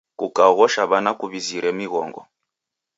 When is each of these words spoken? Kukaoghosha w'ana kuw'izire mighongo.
Kukaoghosha 0.19 0.81
w'ana 0.89 1.11
kuw'izire 1.19 1.69
mighongo. 1.79 2.21